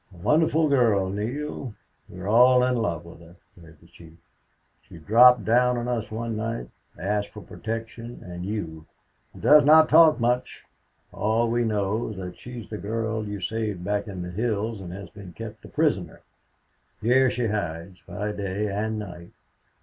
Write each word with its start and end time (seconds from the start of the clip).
"A 0.11 0.17
wonderful 0.17 0.67
girl, 0.67 1.11
Neale. 1.11 1.75
We're 2.09 2.27
all 2.27 2.63
in 2.63 2.75
love 2.75 3.05
with 3.05 3.19
her," 3.21 3.35
declared 3.53 3.81
the 3.81 3.85
chief. 3.85 4.17
"She 4.81 4.97
dropped 4.97 5.45
down 5.45 5.77
on 5.77 5.87
us 5.87 6.09
one 6.09 6.35
night 6.35 6.71
asked 6.97 7.27
for 7.29 7.41
protection 7.43 8.19
and 8.25 8.43
you. 8.43 8.87
She 9.31 9.41
does 9.41 9.63
not 9.63 9.89
talk 9.89 10.19
much. 10.19 10.65
All 11.11 11.51
we 11.51 11.63
know 11.63 12.07
is 12.09 12.17
that 12.17 12.39
she 12.39 12.61
is 12.61 12.71
the 12.71 12.79
girl 12.79 13.27
you 13.27 13.41
saved 13.41 13.83
back 13.83 14.07
in 14.07 14.23
the 14.23 14.31
hills 14.31 14.81
and 14.81 14.91
has 14.91 15.11
been 15.11 15.33
kept 15.33 15.65
a 15.65 15.69
prisoner. 15.69 16.21
Here 16.99 17.29
she 17.29 17.45
hides, 17.45 18.01
by 18.07 18.31
day 18.31 18.73
and 18.73 18.97
night. 18.97 19.33